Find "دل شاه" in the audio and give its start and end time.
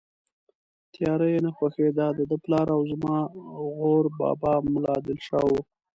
5.05-5.45